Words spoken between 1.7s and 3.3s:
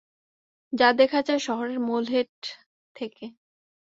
মোলহেড থেকে।